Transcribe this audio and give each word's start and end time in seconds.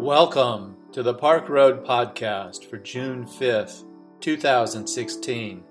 Welcome 0.00 0.76
to 0.92 1.02
the 1.02 1.12
Park 1.12 1.50
Road 1.50 1.84
Podcast 1.84 2.64
for 2.64 2.78
June 2.78 3.26
5th, 3.26 3.84
2016. 4.20 5.62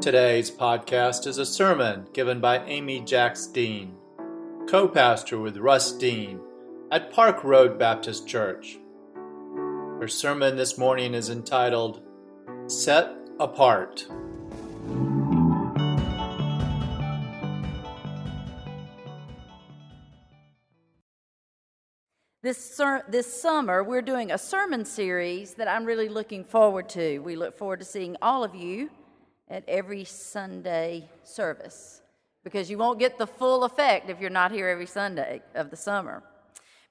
Today's 0.00 0.50
podcast 0.50 1.26
is 1.26 1.36
a 1.36 1.44
sermon 1.44 2.06
given 2.14 2.40
by 2.40 2.64
Amy 2.64 3.00
Jacks 3.00 3.46
Dean, 3.48 3.94
co 4.66 4.88
pastor 4.88 5.38
with 5.38 5.58
Russ 5.58 5.92
Dean 5.92 6.40
at 6.90 7.12
Park 7.12 7.44
Road 7.44 7.78
Baptist 7.78 8.26
Church. 8.26 8.78
Her 9.14 10.08
sermon 10.08 10.56
this 10.56 10.78
morning 10.78 11.12
is 11.12 11.28
entitled 11.28 12.00
Set 12.66 13.14
Apart. 13.38 14.06
This, 22.46 22.76
ser- 22.76 23.04
this 23.08 23.26
summer, 23.42 23.82
we're 23.82 24.00
doing 24.00 24.30
a 24.30 24.38
sermon 24.38 24.84
series 24.84 25.54
that 25.54 25.66
I'm 25.66 25.84
really 25.84 26.08
looking 26.08 26.44
forward 26.44 26.88
to. 26.90 27.18
We 27.18 27.34
look 27.34 27.58
forward 27.58 27.80
to 27.80 27.84
seeing 27.84 28.16
all 28.22 28.44
of 28.44 28.54
you 28.54 28.88
at 29.48 29.64
every 29.66 30.04
Sunday 30.04 31.08
service 31.24 32.02
because 32.44 32.70
you 32.70 32.78
won't 32.78 33.00
get 33.00 33.18
the 33.18 33.26
full 33.26 33.64
effect 33.64 34.10
if 34.10 34.20
you're 34.20 34.30
not 34.30 34.52
here 34.52 34.68
every 34.68 34.86
Sunday 34.86 35.42
of 35.56 35.70
the 35.70 35.76
summer. 35.76 36.22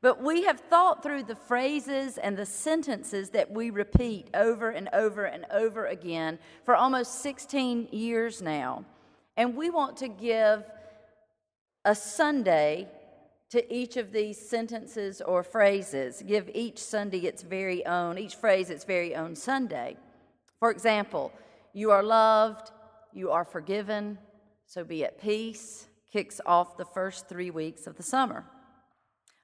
But 0.02 0.22
we 0.22 0.44
have 0.44 0.59
thought 0.59 1.02
through 1.02 1.23
the 1.23 1.38
phrases 1.38 2.17
and 2.17 2.36
the 2.36 2.45
sentences 2.45 3.30
that 3.30 3.50
we 3.50 3.70
repeat 3.70 4.28
over 4.34 4.72
and 4.72 4.90
over 4.92 5.23
and 5.23 5.45
over 5.52 5.86
again 5.86 6.38
for 6.66 6.76
almost 6.76 7.22
16 7.22 7.88
years 7.94 8.42
now. 8.42 8.84
And 9.38 9.56
we 9.56 9.70
want 9.70 9.95
to 10.00 10.09
give 10.09 10.66
a 11.86 11.95
Sunday 11.95 12.90
to 13.56 13.73
each 13.73 13.95
of 13.95 14.11
these 14.11 14.38
sentences 14.38 15.22
or 15.22 15.42
phrases. 15.42 16.22
Give 16.28 16.52
each 16.53 16.78
Sunday 16.78 17.20
its 17.20 17.42
very 17.42 17.86
own, 17.86 18.17
each 18.17 18.36
phrase 18.36 18.70
its 18.70 18.84
very 18.84 19.16
own 19.16 19.34
Sunday. 19.34 19.95
For 20.59 20.70
example, 20.72 21.31
you 21.72 21.89
are 21.92 22.03
loved, 22.03 22.72
you 23.14 23.31
are 23.31 23.45
forgiven, 23.45 24.17
so 24.66 24.83
be 24.83 25.06
at 25.06 25.22
peace, 25.22 25.88
kicks 26.11 26.42
off 26.45 26.76
the 26.76 26.83
first 26.83 27.30
three 27.30 27.50
weeks 27.50 27.88
of 27.88 27.95
the 27.95 28.03
summer. 28.03 28.44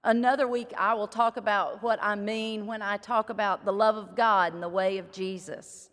Another 0.04 0.45
week, 0.45 0.73
I 0.78 0.94
will 0.94 1.08
talk 1.08 1.38
about 1.38 1.82
what 1.82 1.98
I 2.02 2.16
mean 2.16 2.67
when 2.67 2.82
I 2.82 2.98
talk 2.98 3.30
about 3.30 3.64
the 3.64 3.72
love 3.72 3.95
of 3.95 4.17
God 4.17 4.54
and 4.54 4.62
the 4.62 4.67
way 4.67 4.98
of 4.98 5.14
Jesus. 5.14 5.89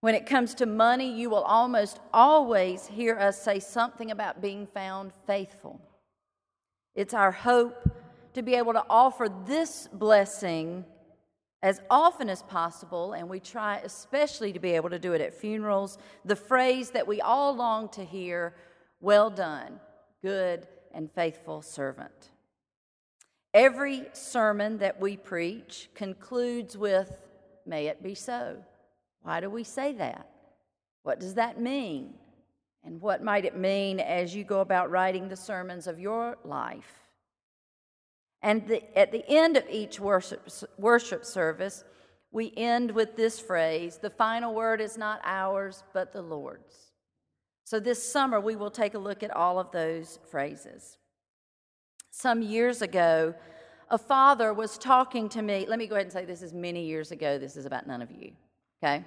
When 0.00 0.16
it 0.16 0.26
comes 0.26 0.52
to 0.54 0.66
money, 0.66 1.14
you 1.14 1.30
will 1.30 1.44
almost 1.44 2.00
always 2.12 2.88
hear 2.88 3.16
us 3.16 3.40
say 3.40 3.60
something 3.60 4.10
about 4.10 4.42
being 4.42 4.66
found 4.66 5.12
faithful. 5.28 5.80
It's 6.94 7.14
our 7.14 7.32
hope 7.32 7.88
to 8.34 8.42
be 8.42 8.54
able 8.54 8.72
to 8.72 8.84
offer 8.88 9.28
this 9.46 9.88
blessing 9.92 10.84
as 11.62 11.80
often 11.90 12.30
as 12.30 12.42
possible, 12.42 13.12
and 13.12 13.28
we 13.28 13.38
try 13.38 13.78
especially 13.78 14.52
to 14.52 14.60
be 14.60 14.70
able 14.70 14.90
to 14.90 14.98
do 14.98 15.12
it 15.12 15.20
at 15.20 15.34
funerals. 15.34 15.98
The 16.24 16.36
phrase 16.36 16.90
that 16.90 17.06
we 17.06 17.20
all 17.20 17.54
long 17.54 17.88
to 17.90 18.04
hear 18.04 18.54
well 19.00 19.30
done, 19.30 19.78
good 20.22 20.66
and 20.92 21.10
faithful 21.10 21.62
servant. 21.62 22.30
Every 23.52 24.06
sermon 24.12 24.78
that 24.78 25.00
we 25.00 25.16
preach 25.16 25.90
concludes 25.94 26.76
with, 26.76 27.26
May 27.66 27.86
it 27.86 28.02
be 28.02 28.14
so. 28.14 28.56
Why 29.22 29.40
do 29.40 29.50
we 29.50 29.64
say 29.64 29.92
that? 29.92 30.26
What 31.02 31.20
does 31.20 31.34
that 31.34 31.60
mean? 31.60 32.14
And 32.84 33.00
what 33.00 33.22
might 33.22 33.44
it 33.44 33.56
mean 33.56 34.00
as 34.00 34.34
you 34.34 34.44
go 34.44 34.60
about 34.60 34.90
writing 34.90 35.28
the 35.28 35.36
sermons 35.36 35.86
of 35.86 36.00
your 36.00 36.38
life? 36.44 37.08
And 38.42 38.66
the, 38.66 38.98
at 38.98 39.12
the 39.12 39.24
end 39.28 39.56
of 39.56 39.64
each 39.68 40.00
worship, 40.00 40.48
worship 40.78 41.24
service, 41.24 41.84
we 42.32 42.52
end 42.56 42.90
with 42.92 43.16
this 43.16 43.38
phrase 43.38 43.98
the 43.98 44.10
final 44.10 44.54
word 44.54 44.80
is 44.80 44.96
not 44.96 45.20
ours, 45.24 45.82
but 45.92 46.12
the 46.12 46.22
Lord's. 46.22 46.92
So 47.64 47.78
this 47.78 48.02
summer, 48.02 48.40
we 48.40 48.56
will 48.56 48.70
take 48.70 48.94
a 48.94 48.98
look 48.98 49.22
at 49.22 49.30
all 49.30 49.58
of 49.58 49.70
those 49.70 50.18
phrases. 50.30 50.96
Some 52.10 52.42
years 52.42 52.82
ago, 52.82 53.34
a 53.90 53.98
father 53.98 54.52
was 54.52 54.78
talking 54.78 55.28
to 55.30 55.42
me. 55.42 55.66
Let 55.68 55.78
me 55.78 55.86
go 55.86 55.94
ahead 55.94 56.06
and 56.06 56.12
say 56.12 56.24
this 56.24 56.42
is 56.42 56.52
many 56.52 56.84
years 56.84 57.12
ago. 57.12 57.38
This 57.38 57.56
is 57.56 57.66
about 57.66 57.86
none 57.86 58.02
of 58.02 58.10
you, 58.10 58.32
okay? 58.82 59.04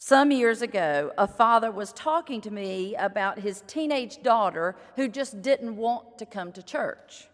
Some 0.00 0.30
years 0.30 0.62
ago, 0.62 1.12
a 1.18 1.26
father 1.26 1.72
was 1.72 1.92
talking 1.92 2.40
to 2.42 2.52
me 2.52 2.94
about 2.94 3.40
his 3.40 3.64
teenage 3.66 4.22
daughter 4.22 4.76
who 4.94 5.08
just 5.08 5.42
didn't 5.42 5.76
want 5.76 6.18
to 6.18 6.26
come 6.26 6.52
to 6.52 6.62
church. 6.62 7.26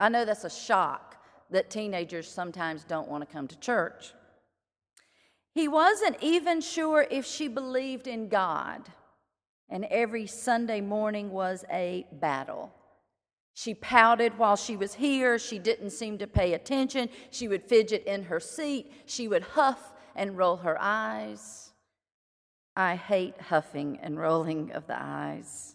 I 0.00 0.08
know 0.08 0.24
that's 0.24 0.44
a 0.44 0.50
shock 0.50 1.24
that 1.50 1.70
teenagers 1.70 2.28
sometimes 2.28 2.82
don't 2.82 3.08
want 3.08 3.26
to 3.26 3.32
come 3.32 3.46
to 3.46 3.58
church. 3.60 4.12
He 5.54 5.68
wasn't 5.68 6.16
even 6.20 6.60
sure 6.60 7.06
if 7.10 7.24
she 7.24 7.46
believed 7.46 8.08
in 8.08 8.28
God, 8.28 8.88
and 9.70 9.84
every 9.84 10.26
Sunday 10.26 10.80
morning 10.80 11.30
was 11.30 11.64
a 11.70 12.06
battle. 12.12 12.72
She 13.54 13.74
pouted 13.74 14.36
while 14.36 14.56
she 14.56 14.76
was 14.76 14.94
here. 14.94 15.38
She 15.38 15.58
didn't 15.58 15.90
seem 15.90 16.18
to 16.18 16.26
pay 16.26 16.54
attention. 16.54 17.08
She 17.30 17.48
would 17.48 17.64
fidget 17.64 18.04
in 18.04 18.24
her 18.24 18.40
seat. 18.40 18.92
She 19.06 19.26
would 19.26 19.42
huff 19.42 19.92
and 20.14 20.36
roll 20.36 20.56
her 20.58 20.76
eyes. 20.80 21.67
I 22.78 22.94
hate 22.94 23.34
huffing 23.40 23.98
and 24.00 24.16
rolling 24.16 24.70
of 24.70 24.86
the 24.86 24.96
eyes. 24.96 25.74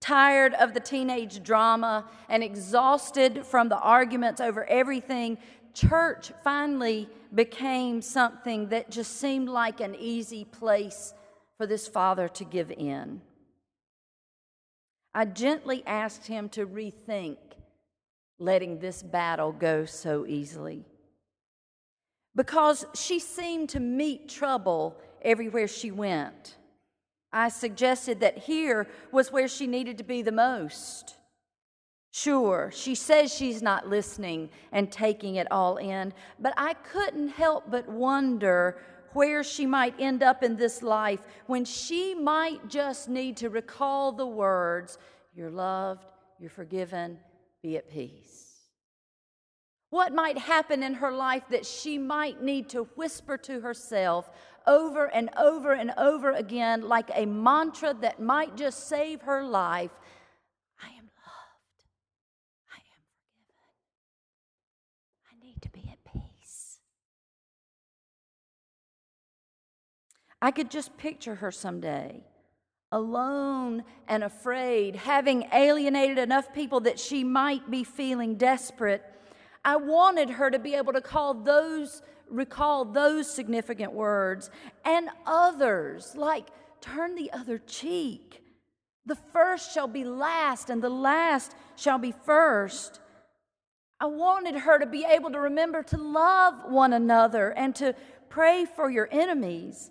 Tired 0.00 0.54
of 0.54 0.72
the 0.72 0.80
teenage 0.80 1.42
drama 1.42 2.06
and 2.30 2.42
exhausted 2.42 3.44
from 3.44 3.68
the 3.68 3.78
arguments 3.78 4.40
over 4.40 4.64
everything, 4.64 5.36
church 5.74 6.32
finally 6.42 7.06
became 7.34 8.00
something 8.00 8.68
that 8.70 8.90
just 8.90 9.20
seemed 9.20 9.50
like 9.50 9.80
an 9.80 9.94
easy 9.94 10.46
place 10.46 11.12
for 11.58 11.66
this 11.66 11.86
father 11.86 12.26
to 12.26 12.44
give 12.44 12.70
in. 12.70 13.20
I 15.12 15.26
gently 15.26 15.82
asked 15.86 16.28
him 16.28 16.48
to 16.50 16.66
rethink 16.66 17.36
letting 18.38 18.78
this 18.78 19.02
battle 19.02 19.52
go 19.52 19.84
so 19.84 20.24
easily. 20.26 20.86
Because 22.34 22.86
she 22.94 23.18
seemed 23.18 23.68
to 23.70 23.80
meet 23.80 24.30
trouble 24.30 24.96
everywhere 25.22 25.68
she 25.68 25.90
went. 25.90 26.56
I 27.32 27.48
suggested 27.48 28.20
that 28.20 28.38
here 28.38 28.86
was 29.12 29.30
where 29.30 29.48
she 29.48 29.66
needed 29.66 29.98
to 29.98 30.04
be 30.04 30.22
the 30.22 30.32
most. 30.32 31.14
Sure, 32.12 32.72
she 32.74 32.96
says 32.96 33.32
she's 33.32 33.62
not 33.62 33.88
listening 33.88 34.50
and 34.72 34.90
taking 34.90 35.36
it 35.36 35.46
all 35.50 35.76
in, 35.76 36.12
but 36.40 36.52
I 36.56 36.74
couldn't 36.74 37.28
help 37.28 37.70
but 37.70 37.88
wonder 37.88 38.78
where 39.12 39.44
she 39.44 39.64
might 39.64 39.94
end 40.00 40.22
up 40.22 40.42
in 40.42 40.56
this 40.56 40.82
life 40.82 41.20
when 41.46 41.64
she 41.64 42.14
might 42.14 42.68
just 42.68 43.08
need 43.08 43.36
to 43.38 43.48
recall 43.48 44.12
the 44.12 44.26
words, 44.26 44.98
You're 45.34 45.50
loved, 45.50 46.04
you're 46.40 46.50
forgiven, 46.50 47.18
be 47.62 47.76
at 47.76 47.90
peace. 47.90 48.50
What 49.90 50.14
might 50.14 50.38
happen 50.38 50.84
in 50.84 50.94
her 50.94 51.10
life 51.10 51.42
that 51.50 51.66
she 51.66 51.98
might 51.98 52.42
need 52.42 52.68
to 52.70 52.84
whisper 52.94 53.36
to 53.38 53.60
herself 53.60 54.30
over 54.70 55.06
and 55.06 55.28
over 55.36 55.72
and 55.72 55.92
over 55.98 56.30
again, 56.30 56.88
like 56.88 57.10
a 57.14 57.26
mantra 57.26 57.92
that 58.00 58.20
might 58.20 58.56
just 58.56 58.88
save 58.88 59.22
her 59.22 59.42
life 59.44 59.90
I 60.82 60.88
am 60.90 61.10
loved. 61.26 61.84
I 62.72 62.78
am 62.78 63.02
forgiven. 63.34 63.74
I 65.28 65.44
need 65.44 65.60
to 65.62 65.68
be 65.70 65.90
at 65.92 66.12
peace. 66.12 66.78
I 70.40 70.52
could 70.52 70.70
just 70.70 70.96
picture 70.96 71.34
her 71.36 71.50
someday 71.50 72.22
alone 72.92 73.84
and 74.08 74.24
afraid, 74.24 74.96
having 74.96 75.46
alienated 75.52 76.18
enough 76.18 76.52
people 76.52 76.80
that 76.80 76.98
she 76.98 77.22
might 77.22 77.70
be 77.70 77.84
feeling 77.84 78.34
desperate 78.36 79.04
I 79.64 79.76
wanted 79.76 80.30
her 80.30 80.50
to 80.50 80.58
be 80.58 80.74
able 80.74 80.92
to 80.92 81.00
call 81.00 81.34
those, 81.34 82.02
recall 82.28 82.84
those 82.84 83.32
significant 83.32 83.92
words 83.92 84.50
and 84.84 85.08
others, 85.26 86.14
like 86.16 86.48
turn 86.80 87.14
the 87.14 87.30
other 87.32 87.58
cheek. 87.58 88.42
The 89.06 89.18
first 89.32 89.72
shall 89.72 89.88
be 89.88 90.04
last, 90.04 90.70
and 90.70 90.82
the 90.82 90.90
last 90.90 91.54
shall 91.76 91.98
be 91.98 92.14
first. 92.24 93.00
I 93.98 94.06
wanted 94.06 94.54
her 94.54 94.78
to 94.78 94.86
be 94.86 95.04
able 95.04 95.30
to 95.32 95.40
remember 95.40 95.82
to 95.84 95.98
love 95.98 96.70
one 96.70 96.92
another 96.92 97.50
and 97.50 97.74
to 97.76 97.94
pray 98.30 98.64
for 98.64 98.90
your 98.90 99.08
enemies. 99.10 99.90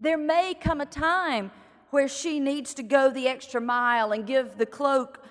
There 0.00 0.16
may 0.16 0.54
come 0.54 0.80
a 0.80 0.86
time 0.86 1.50
where 1.90 2.08
she 2.08 2.40
needs 2.40 2.74
to 2.74 2.82
go 2.82 3.10
the 3.10 3.28
extra 3.28 3.60
mile 3.60 4.12
and 4.12 4.26
give 4.26 4.56
the 4.56 4.66
cloak 4.66 5.24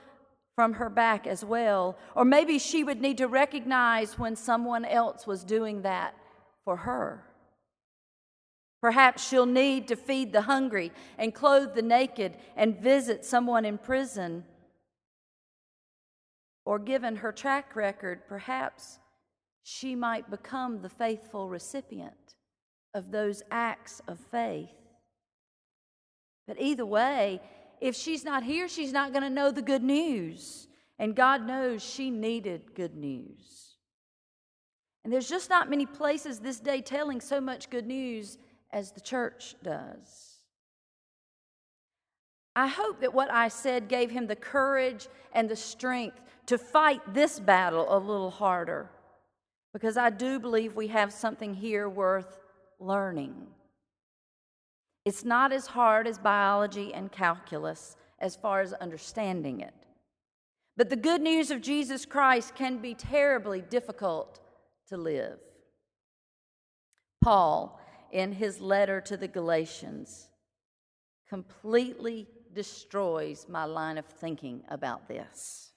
from 0.55 0.73
her 0.73 0.89
back 0.89 1.25
as 1.27 1.43
well. 1.43 1.97
Or 2.15 2.25
maybe 2.25 2.59
she 2.59 2.83
would 2.83 3.01
need 3.01 3.17
to 3.17 3.27
recognize 3.27 4.19
when 4.19 4.35
someone 4.35 4.85
else 4.85 5.25
was 5.25 5.43
doing 5.43 5.81
that 5.83 6.15
for 6.65 6.77
her. 6.77 7.23
Perhaps 8.81 9.27
she'll 9.27 9.45
need 9.45 9.87
to 9.87 9.95
feed 9.95 10.33
the 10.33 10.41
hungry 10.41 10.91
and 11.17 11.33
clothe 11.33 11.73
the 11.73 11.81
naked 11.81 12.37
and 12.55 12.79
visit 12.79 13.25
someone 13.25 13.65
in 13.65 13.77
prison. 13.77 14.43
or 16.65 16.79
given 16.79 17.17
her 17.17 17.31
track 17.31 17.75
record, 17.75 18.21
perhaps 18.27 18.99
she 19.63 19.95
might 19.95 20.29
become 20.29 20.81
the 20.81 20.89
faithful 20.89 21.49
recipient 21.49 22.35
of 22.93 23.11
those 23.11 23.43
acts 23.51 24.01
of 24.07 24.19
faith. 24.19 24.69
But 26.47 26.59
either 26.59 26.85
way, 26.85 27.41
if 27.81 27.95
she's 27.95 28.23
not 28.23 28.43
here, 28.43 28.67
she's 28.67 28.93
not 28.93 29.11
going 29.11 29.23
to 29.23 29.29
know 29.29 29.51
the 29.51 29.61
good 29.61 29.83
news. 29.83 30.67
And 30.99 31.15
God 31.15 31.45
knows 31.45 31.83
she 31.83 32.09
needed 32.09 32.75
good 32.75 32.95
news. 32.95 33.77
And 35.03 35.11
there's 35.11 35.29
just 35.29 35.49
not 35.49 35.69
many 35.69 35.85
places 35.85 36.39
this 36.39 36.59
day 36.59 36.81
telling 36.81 37.19
so 37.19 37.41
much 37.41 37.69
good 37.69 37.85
news 37.85 38.37
as 38.71 38.91
the 38.91 39.01
church 39.01 39.55
does. 39.63 40.37
I 42.55 42.67
hope 42.67 43.01
that 43.01 43.13
what 43.13 43.31
I 43.31 43.47
said 43.47 43.87
gave 43.87 44.11
him 44.11 44.27
the 44.27 44.35
courage 44.35 45.07
and 45.33 45.49
the 45.49 45.55
strength 45.55 46.21
to 46.45 46.57
fight 46.57 47.01
this 47.13 47.39
battle 47.39 47.87
a 47.89 47.97
little 47.97 48.29
harder 48.29 48.89
because 49.73 49.97
I 49.97 50.11
do 50.11 50.39
believe 50.39 50.75
we 50.75 50.87
have 50.87 51.11
something 51.11 51.53
here 51.53 51.89
worth 51.89 52.39
learning. 52.79 53.35
It's 55.05 55.25
not 55.25 55.51
as 55.51 55.67
hard 55.67 56.07
as 56.07 56.17
biology 56.17 56.93
and 56.93 57.11
calculus 57.11 57.97
as 58.19 58.35
far 58.35 58.61
as 58.61 58.73
understanding 58.73 59.59
it. 59.59 59.73
But 60.77 60.89
the 60.89 60.95
good 60.95 61.21
news 61.21 61.51
of 61.51 61.61
Jesus 61.61 62.05
Christ 62.05 62.55
can 62.55 62.77
be 62.77 62.95
terribly 62.95 63.61
difficult 63.61 64.39
to 64.87 64.97
live. 64.97 65.39
Paul, 67.21 67.79
in 68.11 68.31
his 68.31 68.59
letter 68.59 69.01
to 69.01 69.17
the 69.17 69.27
Galatians, 69.27 70.29
completely 71.29 72.27
destroys 72.53 73.47
my 73.49 73.65
line 73.65 73.97
of 73.97 74.05
thinking 74.05 74.63
about 74.69 75.07
this. 75.07 75.71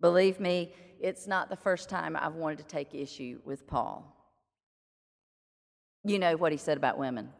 Believe 0.00 0.38
me, 0.38 0.72
it's 1.00 1.26
not 1.26 1.48
the 1.48 1.56
first 1.56 1.88
time 1.88 2.16
I've 2.16 2.34
wanted 2.34 2.58
to 2.58 2.64
take 2.64 2.94
issue 2.94 3.40
with 3.44 3.66
Paul. 3.66 4.14
You 6.04 6.18
know 6.18 6.36
what 6.36 6.52
he 6.52 6.58
said 6.58 6.76
about 6.76 6.98
women. 6.98 7.30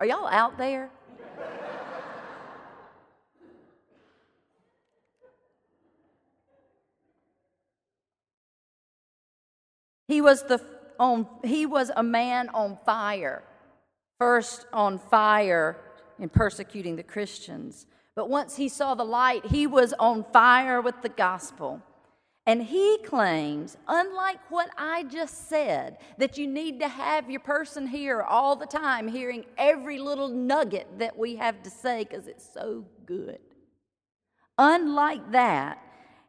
Are 0.00 0.06
y'all 0.06 0.26
out 0.26 0.56
there? 0.56 0.88
he 10.08 10.22
was 10.22 10.42
the 10.44 10.64
on 10.98 11.26
he 11.44 11.66
was 11.66 11.90
a 11.94 12.02
man 12.02 12.48
on 12.48 12.78
fire. 12.86 13.44
First 14.18 14.66
on 14.72 14.98
fire 14.98 15.76
in 16.18 16.30
persecuting 16.30 16.96
the 16.96 17.02
Christians. 17.02 17.86
But 18.16 18.30
once 18.30 18.56
he 18.56 18.68
saw 18.70 18.94
the 18.94 19.04
light, 19.04 19.46
he 19.46 19.66
was 19.66 19.92
on 19.98 20.24
fire 20.32 20.80
with 20.80 21.02
the 21.02 21.08
gospel. 21.10 21.82
And 22.50 22.64
he 22.64 22.98
claims, 23.04 23.76
unlike 23.86 24.40
what 24.50 24.70
I 24.76 25.04
just 25.04 25.48
said, 25.48 25.98
that 26.18 26.36
you 26.36 26.48
need 26.48 26.80
to 26.80 26.88
have 26.88 27.30
your 27.30 27.38
person 27.38 27.86
here 27.86 28.22
all 28.22 28.56
the 28.56 28.66
time, 28.66 29.06
hearing 29.06 29.44
every 29.56 30.00
little 30.00 30.26
nugget 30.26 30.98
that 30.98 31.16
we 31.16 31.36
have 31.36 31.62
to 31.62 31.70
say 31.70 32.02
because 32.02 32.26
it's 32.26 32.52
so 32.52 32.86
good. 33.06 33.38
Unlike 34.58 35.30
that, 35.30 35.78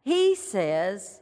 he 0.04 0.36
says 0.36 1.22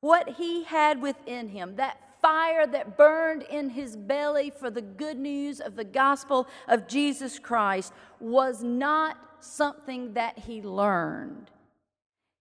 what 0.00 0.30
he 0.30 0.64
had 0.64 1.00
within 1.00 1.50
him, 1.50 1.76
that 1.76 2.00
fire 2.20 2.66
that 2.66 2.96
burned 2.96 3.44
in 3.44 3.70
his 3.70 3.96
belly 3.96 4.50
for 4.50 4.68
the 4.68 4.82
good 4.82 5.16
news 5.16 5.60
of 5.60 5.76
the 5.76 5.84
gospel 5.84 6.48
of 6.66 6.88
Jesus 6.88 7.38
Christ 7.38 7.92
was 8.18 8.64
not 8.64 9.16
something 9.38 10.14
that 10.14 10.40
he 10.40 10.60
learned. 10.60 11.52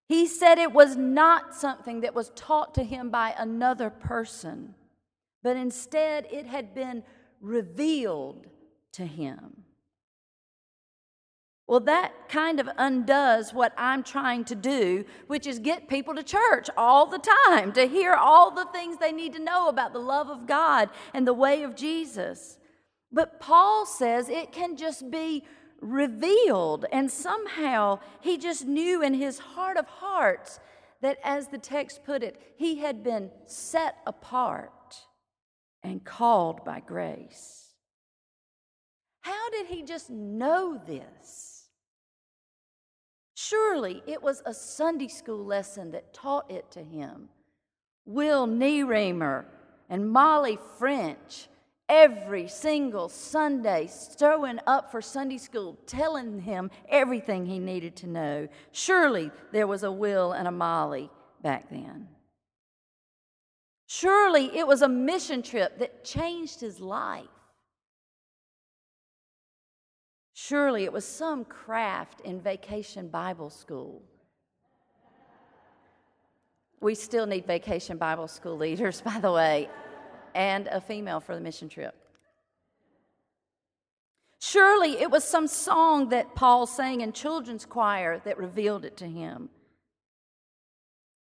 He 0.10 0.26
said 0.26 0.58
it 0.58 0.74
was 0.74 0.96
not 0.96 1.54
something 1.54 2.02
that 2.02 2.16
was 2.16 2.32
taught 2.36 2.74
to 2.74 2.84
him 2.84 3.12
by 3.12 3.36
another 3.38 3.92
person, 3.92 4.74
but 5.44 5.56
instead 5.56 6.28
it 6.32 6.48
had 6.48 6.74
been 6.74 7.04
revealed 7.40 8.48
to 8.94 9.06
him. 9.06 9.66
Well, 11.68 11.82
that 11.82 12.28
kind 12.28 12.60
of 12.60 12.68
undoes 12.76 13.54
what 13.54 13.76
I'm 13.78 14.02
trying 14.02 14.46
to 14.46 14.56
do, 14.56 15.06
which 15.28 15.46
is 15.46 15.60
get 15.60 15.88
people 15.88 16.16
to 16.16 16.24
church 16.24 16.72
all 16.76 17.06
the 17.06 17.24
time 17.48 17.72
to 17.74 17.88
hear 17.88 18.16
all 18.16 18.50
the 18.50 18.66
things 18.74 18.98
they 18.98 19.12
need 19.12 19.34
to 19.34 19.40
know 19.40 19.68
about 19.68 19.94
the 19.94 20.00
love 20.00 20.32
of 20.32 20.48
God 20.48 20.90
and 21.14 21.28
the 21.28 21.34
way 21.34 21.62
of 21.62 21.76
Jesus. 21.76 22.58
But 23.12 23.40
Paul 23.40 23.86
says 23.86 24.28
it 24.28 24.52
can 24.52 24.76
just 24.76 25.12
be 25.12 25.44
revealed, 25.82 26.86
and 26.92 27.10
somehow 27.12 28.00
he 28.22 28.38
just 28.38 28.66
knew 28.66 29.02
in 29.02 29.14
his 29.14 29.40
heart 29.40 29.78
of 29.78 29.86
hearts 29.86 30.60
that, 31.02 31.18
as 31.24 31.48
the 31.48 31.58
text 31.58 32.04
put 32.04 32.24
it, 32.24 32.40
he 32.58 32.80
had 32.80 33.04
been 33.04 33.32
set 33.46 33.98
apart 34.06 34.98
and 35.84 36.04
called 36.04 36.66
by 36.66 36.80
grace. 36.80 37.74
How 39.22 39.50
did 39.50 39.68
he 39.68 39.84
just 39.84 40.10
know 40.10 40.80
this? 40.86 41.68
Surely 43.36 44.04
it 44.06 44.22
was 44.22 44.42
a 44.46 44.54
Sunday 44.54 45.08
school 45.08 45.46
lesson 45.46 45.92
that 45.92 46.14
taught 46.14 46.52
it 46.52 46.70
to 46.72 46.84
him. 46.84 47.30
Will 48.06 48.48
Nieremer 48.48 49.46
and 49.90 50.12
Molly 50.12 50.58
French 50.78 51.48
every 51.90 52.48
single 52.48 53.10
Sunday 53.10 53.90
showing 54.18 54.60
up 54.68 54.92
for 54.92 55.02
Sunday 55.02 55.40
school, 55.40 55.78
telling 55.88 56.40
him 56.40 56.70
everything 56.88 57.46
he 57.46 57.60
needed 57.60 57.96
to 57.98 58.08
know. 58.08 58.48
Surely 58.72 59.32
there 59.52 59.68
was 59.68 59.84
a 59.84 59.92
Will 59.92 60.32
and 60.32 60.48
a 60.48 60.52
Molly 60.52 61.10
back 61.42 61.70
then. 61.70 62.08
Surely 63.88 64.56
it 64.56 64.68
was 64.68 64.84
a 64.84 64.88
mission 64.88 65.42
trip 65.42 65.80
that 65.80 66.06
changed 66.06 66.62
his 66.62 66.80
life. 66.80 67.26
Surely 70.34 70.84
it 70.84 70.94
was 70.94 71.04
some 71.04 71.44
craft 71.44 72.22
in 72.22 72.40
vacation 72.40 73.10
Bible 73.10 73.50
school. 73.50 74.04
We 76.82 76.96
still 76.96 77.26
need 77.26 77.46
vacation 77.46 77.98
Bible 77.98 78.28
school 78.28 78.56
leaders, 78.56 79.02
by 79.06 79.20
the 79.20 79.32
way, 79.32 79.70
and 80.34 80.68
a 80.68 80.82
female 80.82 81.20
for 81.20 81.36
the 81.36 81.42
mission 81.42 81.70
trip. 81.70 81.96
Surely 84.40 85.00
it 85.00 85.12
was 85.12 85.24
some 85.24 85.48
song 85.48 86.10
that 86.10 86.34
Paul 86.34 86.66
sang 86.66 87.02
in 87.02 87.12
children's 87.12 87.66
choir 87.66 88.20
that 88.24 88.38
revealed 88.38 88.86
it 88.86 88.96
to 88.98 89.06
him. 89.06 89.50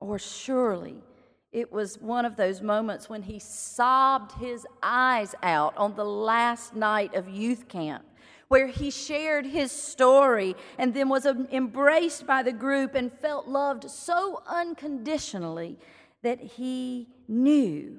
Or 0.00 0.18
surely 0.18 1.02
it 1.50 1.72
was 1.72 1.98
one 1.98 2.24
of 2.24 2.36
those 2.36 2.60
moments 2.60 3.08
when 3.08 3.22
he 3.22 3.38
sobbed 3.38 4.32
his 4.40 4.66
eyes 4.82 5.34
out 5.42 5.76
on 5.76 5.96
the 5.96 6.04
last 6.04 6.76
night 6.76 7.14
of 7.14 7.28
youth 7.28 7.68
camp 7.68 8.04
where 8.48 8.66
he 8.66 8.90
shared 8.90 9.44
his 9.44 9.70
story 9.70 10.56
and 10.78 10.94
then 10.94 11.08
was 11.08 11.26
embraced 11.26 12.26
by 12.26 12.42
the 12.42 12.52
group 12.52 12.94
and 12.94 13.12
felt 13.12 13.46
loved 13.46 13.90
so 13.90 14.42
unconditionally 14.46 15.78
that 16.22 16.40
he 16.40 17.06
knew 17.28 17.98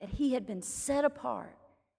that 0.00 0.10
he 0.10 0.32
had 0.34 0.46
been 0.46 0.62
set 0.62 1.04
apart 1.04 1.56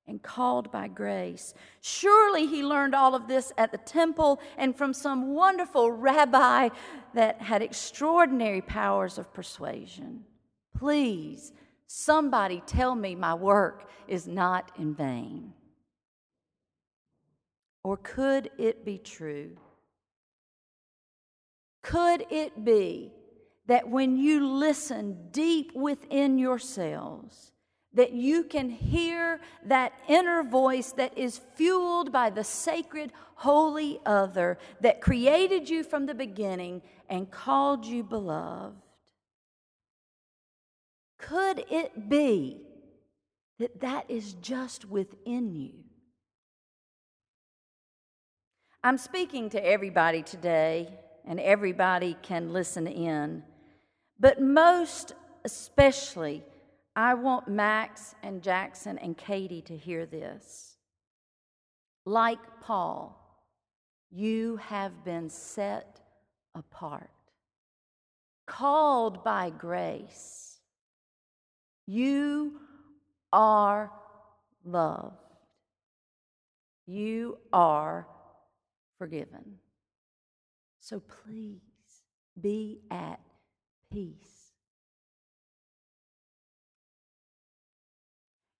and 0.07 0.21
called 0.21 0.71
by 0.71 0.87
grace. 0.87 1.53
Surely 1.81 2.47
he 2.47 2.63
learned 2.63 2.95
all 2.95 3.13
of 3.13 3.27
this 3.27 3.51
at 3.57 3.71
the 3.71 3.77
temple 3.77 4.41
and 4.57 4.75
from 4.75 4.93
some 4.93 5.35
wonderful 5.35 5.91
rabbi 5.91 6.69
that 7.13 7.41
had 7.41 7.61
extraordinary 7.61 8.61
powers 8.61 9.17
of 9.17 9.31
persuasion. 9.33 10.23
Please, 10.75 11.53
somebody 11.85 12.63
tell 12.65 12.95
me 12.95 13.13
my 13.15 13.35
work 13.35 13.89
is 14.07 14.27
not 14.27 14.71
in 14.79 14.95
vain. 14.95 15.53
Or 17.83 17.97
could 17.97 18.49
it 18.57 18.83
be 18.83 18.97
true? 18.97 19.57
Could 21.81 22.25
it 22.29 22.65
be 22.65 23.11
that 23.67 23.87
when 23.87 24.17
you 24.17 24.45
listen 24.45 25.29
deep 25.31 25.73
within 25.75 26.37
yourselves, 26.37 27.51
that 27.93 28.11
you 28.13 28.43
can 28.43 28.69
hear 28.69 29.39
that 29.65 29.93
inner 30.07 30.43
voice 30.43 30.91
that 30.93 31.17
is 31.17 31.41
fueled 31.55 32.11
by 32.11 32.29
the 32.29 32.43
sacred, 32.43 33.11
holy 33.35 33.99
other 34.05 34.57
that 34.81 35.01
created 35.01 35.69
you 35.69 35.83
from 35.83 36.05
the 36.05 36.13
beginning 36.13 36.81
and 37.09 37.31
called 37.31 37.85
you 37.85 38.03
beloved? 38.03 38.75
Could 41.17 41.65
it 41.69 42.09
be 42.09 42.61
that 43.57 43.81
that 43.81 44.05
is 44.09 44.33
just 44.33 44.85
within 44.85 45.53
you? 45.53 45.73
I'm 48.83 48.97
speaking 48.97 49.49
to 49.49 49.65
everybody 49.65 50.23
today, 50.23 50.87
and 51.25 51.39
everybody 51.39 52.15
can 52.21 52.53
listen 52.53 52.87
in. 52.87 53.43
But 54.19 54.41
most 54.41 55.13
especially, 55.43 56.43
I 56.99 57.13
want 57.13 57.47
Max 57.47 58.13
and 58.23 58.43
Jackson 58.43 58.97
and 58.97 59.17
Katie 59.17 59.61
to 59.61 59.77
hear 59.77 60.05
this. 60.05 60.75
Like 62.05 62.39
Paul, 62.59 63.17
you 64.11 64.57
have 64.57 65.05
been 65.05 65.29
set 65.29 66.01
apart. 66.55 67.09
called 68.45 69.23
by 69.23 69.51
grace. 69.51 70.59
You 71.85 72.59
are 73.31 73.91
loved. 74.65 75.15
You 76.87 77.37
are 77.53 78.07
forgiven. 78.97 79.59
So 80.79 81.01
please 81.01 81.61
be 82.41 82.79
at 82.91 83.19
peace. 83.93 84.38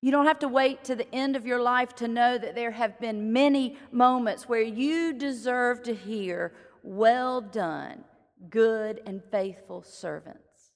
You 0.01 0.11
don't 0.11 0.27
have 0.27 0.39
to 0.39 0.47
wait 0.47 0.83
to 0.85 0.95
the 0.95 1.13
end 1.13 1.35
of 1.35 1.45
your 1.45 1.61
life 1.61 1.93
to 1.95 2.07
know 2.07 2.37
that 2.37 2.55
there 2.55 2.71
have 2.71 2.99
been 2.99 3.33
many 3.33 3.77
moments 3.91 4.47
where 4.47 4.61
you 4.61 5.13
deserve 5.13 5.83
to 5.83 5.93
hear, 5.93 6.53
Well 6.83 7.41
done, 7.41 8.05
good 8.49 9.01
and 9.05 9.21
faithful 9.31 9.81
servants. 9.81 10.71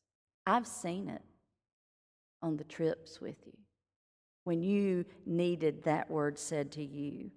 I've 0.46 0.68
seen 0.68 1.08
it 1.08 1.22
on 2.42 2.58
the 2.58 2.66
trips 2.66 3.22
with 3.22 3.38
you 3.46 3.54
when 4.44 4.62
you 4.62 5.06
needed 5.26 5.84
that 5.84 6.12
word 6.12 6.38
said 6.38 6.72
to 6.74 6.84
you. 6.84 7.32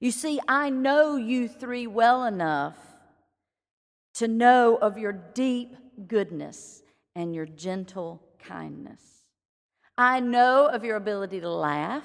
You 0.00 0.10
see, 0.10 0.40
I 0.48 0.70
know 0.70 1.16
you 1.16 1.48
three 1.48 1.86
well 1.86 2.24
enough 2.24 2.78
to 4.14 4.28
know 4.28 4.76
of 4.76 4.96
your 4.96 5.12
deep 5.12 5.76
goodness 6.08 6.82
and 7.14 7.34
your 7.34 7.46
gentle 7.46 8.22
kindness. 8.38 9.02
I 9.98 10.20
know 10.20 10.66
of 10.66 10.84
your 10.84 10.96
ability 10.96 11.40
to 11.40 11.50
laugh. 11.50 12.04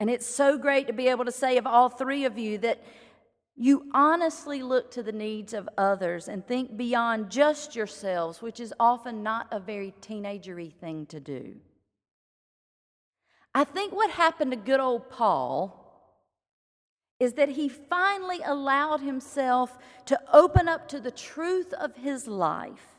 And 0.00 0.08
it's 0.08 0.26
so 0.26 0.56
great 0.56 0.86
to 0.86 0.92
be 0.92 1.08
able 1.08 1.24
to 1.24 1.32
say 1.32 1.56
of 1.56 1.66
all 1.66 1.88
three 1.88 2.24
of 2.24 2.38
you 2.38 2.58
that 2.58 2.82
you 3.56 3.90
honestly 3.92 4.62
look 4.62 4.92
to 4.92 5.02
the 5.02 5.10
needs 5.10 5.52
of 5.52 5.68
others 5.76 6.28
and 6.28 6.46
think 6.46 6.76
beyond 6.76 7.30
just 7.30 7.74
yourselves, 7.74 8.40
which 8.40 8.60
is 8.60 8.72
often 8.78 9.24
not 9.24 9.48
a 9.50 9.58
very 9.58 9.92
teenagery 10.00 10.72
thing 10.72 11.06
to 11.06 11.18
do. 11.18 11.56
I 13.52 13.64
think 13.64 13.92
what 13.92 14.10
happened 14.10 14.52
to 14.52 14.56
good 14.56 14.78
old 14.78 15.10
Paul 15.10 15.84
is 17.18 17.32
that 17.32 17.48
he 17.48 17.68
finally 17.68 18.40
allowed 18.44 19.00
himself 19.00 19.76
to 20.06 20.20
open 20.32 20.68
up 20.68 20.86
to 20.88 21.00
the 21.00 21.10
truth 21.10 21.72
of 21.72 21.96
his 21.96 22.28
life 22.28 22.97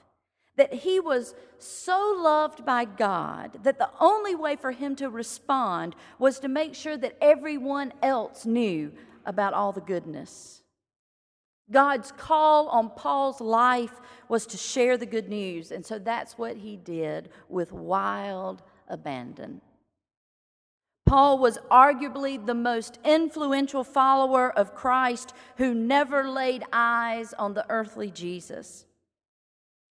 that 0.59 0.73
he 0.73 0.99
was 0.99 1.33
so 1.57 2.15
loved 2.17 2.65
by 2.65 2.83
God 2.83 3.59
that 3.63 3.79
the 3.79 3.89
only 3.99 4.35
way 4.35 4.57
for 4.57 4.71
him 4.71 4.93
to 4.97 5.09
respond 5.09 5.95
was 6.19 6.37
to 6.39 6.49
make 6.49 6.75
sure 6.75 6.97
that 6.97 7.17
everyone 7.21 7.93
else 8.03 8.45
knew 8.45 8.91
about 9.25 9.53
all 9.53 9.71
the 9.71 9.79
goodness. 9.79 10.61
God's 11.71 12.11
call 12.11 12.67
on 12.67 12.89
Paul's 12.89 13.39
life 13.39 14.01
was 14.27 14.45
to 14.47 14.57
share 14.57 14.97
the 14.97 15.05
good 15.05 15.29
news, 15.29 15.71
and 15.71 15.85
so 15.85 15.97
that's 15.97 16.37
what 16.37 16.57
he 16.57 16.75
did 16.75 17.29
with 17.47 17.71
wild 17.71 18.61
abandon. 18.89 19.61
Paul 21.05 21.39
was 21.39 21.57
arguably 21.71 22.45
the 22.45 22.53
most 22.53 22.99
influential 23.05 23.85
follower 23.85 24.51
of 24.51 24.75
Christ 24.75 25.33
who 25.55 25.73
never 25.73 26.29
laid 26.29 26.65
eyes 26.73 27.33
on 27.33 27.53
the 27.53 27.65
earthly 27.69 28.11
Jesus. 28.11 28.85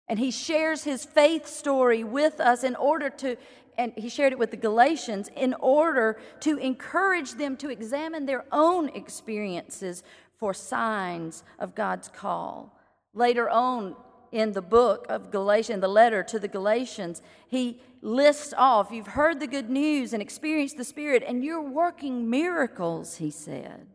And 0.08 0.18
he 0.18 0.30
shares 0.30 0.84
his 0.84 1.04
faith 1.04 1.46
story 1.46 2.02
with 2.02 2.40
us 2.40 2.64
in 2.64 2.74
order 2.76 3.10
to, 3.10 3.36
and 3.76 3.92
he 3.96 4.08
shared 4.08 4.32
it 4.32 4.38
with 4.38 4.50
the 4.50 4.56
Galatians, 4.56 5.30
in 5.36 5.54
order 5.54 6.18
to 6.40 6.56
encourage 6.56 7.32
them 7.34 7.56
to 7.58 7.68
examine 7.68 8.26
their 8.26 8.44
own 8.50 8.88
experiences 8.90 10.02
for 10.38 10.54
signs 10.54 11.42
of 11.58 11.74
God's 11.74 12.08
call. 12.08 12.78
Later 13.12 13.50
on 13.50 13.96
in 14.32 14.52
the 14.52 14.62
book 14.62 15.06
of 15.08 15.30
Galatians, 15.30 15.80
the 15.80 15.88
letter 15.88 16.22
to 16.22 16.38
the 16.38 16.48
Galatians, 16.48 17.22
he 17.46 17.80
lists 18.00 18.54
off, 18.56 18.90
You've 18.90 19.08
heard 19.08 19.40
the 19.40 19.46
good 19.46 19.68
news 19.68 20.12
and 20.12 20.22
experienced 20.22 20.76
the 20.76 20.84
Spirit, 20.84 21.22
and 21.26 21.44
you're 21.44 21.62
working 21.62 22.30
miracles, 22.30 23.16
he 23.16 23.30
said. 23.30 23.86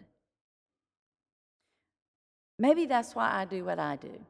Maybe 2.60 2.86
that's 2.86 3.16
why 3.16 3.32
I 3.34 3.46
do 3.46 3.66
what 3.66 3.80
I 3.80 3.96
do. 3.96 4.26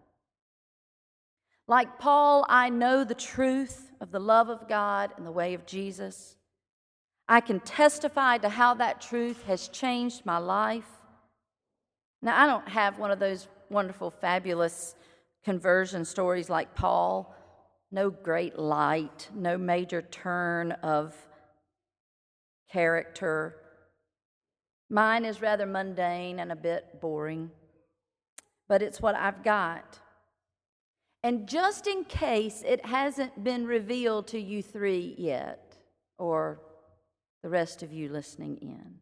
Like 1.67 1.97
Paul, 1.99 2.45
I 2.49 2.69
know 2.69 3.03
the 3.03 3.15
truth 3.15 3.91
of 4.01 4.11
the 4.11 4.19
love 4.19 4.49
of 4.49 4.67
God 4.67 5.11
and 5.17 5.25
the 5.25 5.31
way 5.31 5.53
of 5.53 5.65
Jesus. 5.65 6.35
I 7.27 7.39
can 7.39 7.61
testify 7.61 8.37
to 8.39 8.49
how 8.49 8.73
that 8.75 9.01
truth 9.01 9.43
has 9.43 9.69
changed 9.69 10.25
my 10.25 10.37
life. 10.37 10.89
Now, 12.21 12.41
I 12.41 12.45
don't 12.47 12.67
have 12.67 12.99
one 12.99 13.11
of 13.11 13.19
those 13.19 13.47
wonderful, 13.69 14.11
fabulous 14.11 14.95
conversion 15.43 16.03
stories 16.05 16.49
like 16.49 16.75
Paul. 16.75 17.33
No 17.91 18.09
great 18.09 18.57
light, 18.57 19.29
no 19.33 19.57
major 19.57 20.01
turn 20.01 20.71
of 20.71 21.15
character. 22.71 23.55
Mine 24.89 25.25
is 25.25 25.41
rather 25.41 25.65
mundane 25.65 26.39
and 26.39 26.51
a 26.51 26.55
bit 26.55 26.99
boring, 26.99 27.51
but 28.67 28.81
it's 28.81 29.01
what 29.01 29.15
I've 29.15 29.43
got. 29.43 29.99
And 31.23 31.47
just 31.47 31.87
in 31.87 32.03
case 32.03 32.63
it 32.65 32.85
hasn't 32.85 33.43
been 33.43 33.65
revealed 33.65 34.27
to 34.27 34.39
you 34.39 34.61
three 34.61 35.15
yet, 35.17 35.77
or 36.17 36.59
the 37.41 37.49
rest 37.49 37.81
of 37.81 37.93
you 37.93 38.09
listening 38.09 38.57
in, 38.61 38.95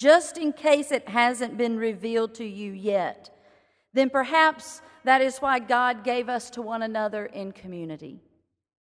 just 0.00 0.38
in 0.38 0.52
case 0.52 0.90
it 0.90 1.08
hasn't 1.08 1.58
been 1.58 1.76
revealed 1.76 2.34
to 2.36 2.44
you 2.44 2.72
yet, 2.72 3.30
then 3.92 4.08
perhaps 4.08 4.80
that 5.04 5.20
is 5.20 5.38
why 5.38 5.58
God 5.58 6.04
gave 6.04 6.28
us 6.28 6.50
to 6.50 6.62
one 6.62 6.82
another 6.82 7.26
in 7.26 7.52
community, 7.52 8.22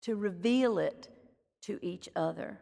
to 0.03 0.15
reveal 0.15 0.79
it 0.79 1.07
to 1.63 1.77
each 1.81 2.09
other. 2.15 2.59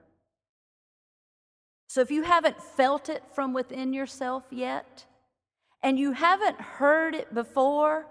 So 1.88 2.02
if 2.02 2.12
you 2.12 2.24
haven't 2.24 2.62
felt 2.62 3.08
it 3.08 3.24
from 3.34 3.54
within 3.54 3.94
yourself 3.94 4.44
yet, 4.52 5.06
and 5.82 5.98
you 5.98 6.12
haven't 6.12 6.60
heard 6.60 7.16
it 7.16 7.34
before, 7.34 8.06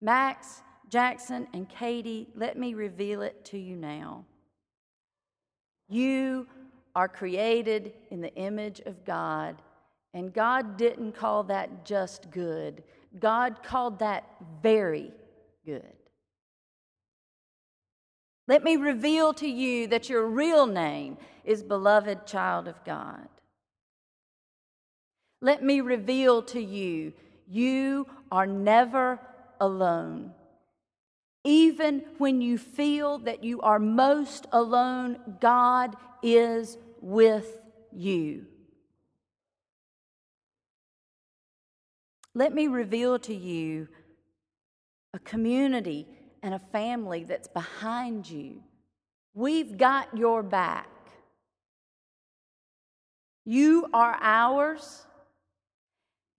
Max, 0.00 0.62
Jackson, 0.88 1.46
and 1.52 1.68
Katie, 1.68 2.28
let 2.34 2.58
me 2.58 2.74
reveal 2.74 3.22
it 3.22 3.44
to 3.46 3.58
you 3.58 3.76
now. 3.76 4.24
You 5.88 6.46
are 6.94 7.08
created 7.08 7.92
in 8.10 8.20
the 8.20 8.34
image 8.34 8.80
of 8.80 9.04
God, 9.04 9.60
and 10.14 10.32
God 10.32 10.76
didn't 10.76 11.12
call 11.12 11.44
that 11.44 11.84
just 11.84 12.30
good, 12.30 12.82
God 13.18 13.62
called 13.62 13.98
that 13.98 14.24
very 14.62 15.12
good. 15.64 15.82
Let 18.48 18.64
me 18.64 18.76
reveal 18.76 19.32
to 19.34 19.48
you 19.48 19.86
that 19.88 20.08
your 20.08 20.26
real 20.26 20.66
name 20.66 21.18
is 21.44 21.62
beloved 21.62 22.26
child 22.26 22.66
of 22.66 22.84
God. 22.84 23.28
Let 25.40 25.62
me 25.62 25.80
reveal 25.80 26.42
to 26.42 26.60
you, 26.60 27.12
you 27.46 28.06
are 28.30 28.46
never 28.46 29.20
alone. 29.60 30.32
Even 31.44 32.02
when 32.18 32.40
you 32.40 32.58
feel 32.58 33.18
that 33.18 33.44
you 33.44 33.60
are 33.60 33.78
most 33.78 34.46
alone, 34.52 35.18
God 35.40 35.96
is 36.22 36.76
with 37.00 37.60
you. 37.92 38.46
Let 42.34 42.54
me 42.54 42.68
reveal 42.68 43.18
to 43.20 43.34
you 43.34 43.88
a 45.14 45.18
community 45.18 46.06
and 46.42 46.54
a 46.54 46.60
family 46.72 47.24
that's 47.24 47.48
behind 47.48 48.28
you. 48.28 48.62
We've 49.34 49.76
got 49.76 50.16
your 50.16 50.42
back. 50.42 50.88
You 53.44 53.88
are 53.92 54.16
ours, 54.20 55.06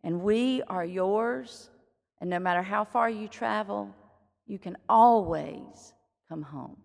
and 0.03 0.21
we 0.21 0.61
are 0.63 0.85
yours. 0.85 1.69
And 2.21 2.29
no 2.29 2.39
matter 2.39 2.61
how 2.61 2.85
far 2.85 3.09
you 3.09 3.27
travel, 3.27 3.93
you 4.45 4.59
can 4.59 4.77
always 4.87 5.93
come 6.29 6.43
home. 6.43 6.77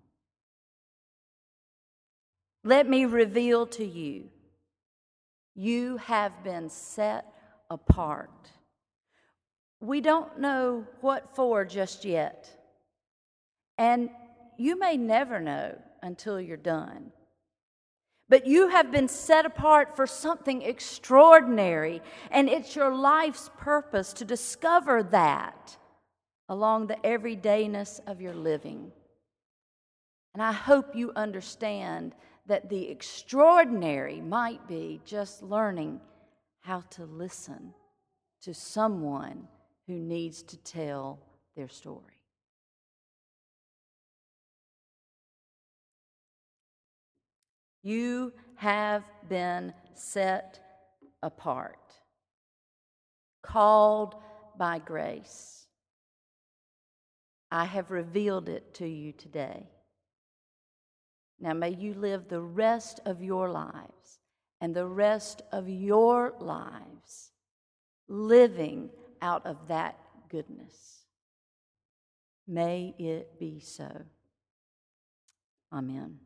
Let 2.64 2.88
me 2.88 3.04
reveal 3.04 3.66
to 3.66 3.84
you 3.84 4.30
you 5.56 5.96
have 5.96 6.44
been 6.44 6.68
set 6.68 7.24
apart. 7.70 8.50
We 9.80 10.02
don't 10.02 10.38
know 10.38 10.86
what 11.00 11.34
for 11.34 11.64
just 11.64 12.04
yet. 12.04 12.50
And 13.78 14.10
you 14.58 14.78
may 14.78 14.98
never 14.98 15.40
know 15.40 15.78
until 16.02 16.38
you're 16.40 16.58
done. 16.58 17.10
But 18.28 18.46
you 18.46 18.68
have 18.68 18.90
been 18.90 19.08
set 19.08 19.46
apart 19.46 19.94
for 19.94 20.06
something 20.06 20.62
extraordinary, 20.62 22.02
and 22.30 22.48
it's 22.48 22.74
your 22.74 22.94
life's 22.94 23.50
purpose 23.56 24.12
to 24.14 24.24
discover 24.24 25.02
that 25.04 25.76
along 26.48 26.86
the 26.86 26.96
everydayness 26.96 28.00
of 28.06 28.20
your 28.20 28.34
living. 28.34 28.90
And 30.34 30.42
I 30.42 30.52
hope 30.52 30.94
you 30.94 31.12
understand 31.14 32.14
that 32.46 32.68
the 32.68 32.88
extraordinary 32.88 34.20
might 34.20 34.66
be 34.66 35.00
just 35.04 35.42
learning 35.42 36.00
how 36.60 36.80
to 36.90 37.04
listen 37.04 37.74
to 38.42 38.52
someone 38.52 39.46
who 39.86 39.94
needs 39.94 40.42
to 40.42 40.56
tell 40.58 41.20
their 41.56 41.68
story. 41.68 42.15
You 47.86 48.32
have 48.56 49.04
been 49.28 49.72
set 49.94 50.58
apart, 51.22 51.94
called 53.44 54.16
by 54.58 54.80
grace. 54.80 55.68
I 57.48 57.64
have 57.64 57.92
revealed 57.92 58.48
it 58.48 58.74
to 58.74 58.88
you 58.88 59.12
today. 59.12 59.68
Now 61.38 61.52
may 61.52 61.70
you 61.70 61.94
live 61.94 62.26
the 62.26 62.40
rest 62.40 62.98
of 63.06 63.22
your 63.22 63.48
lives 63.48 64.18
and 64.60 64.74
the 64.74 64.86
rest 64.88 65.42
of 65.52 65.68
your 65.68 66.34
lives 66.40 67.30
living 68.08 68.90
out 69.22 69.46
of 69.46 69.68
that 69.68 69.96
goodness. 70.28 71.04
May 72.48 72.96
it 72.98 73.38
be 73.38 73.60
so. 73.60 74.06
Amen. 75.72 76.25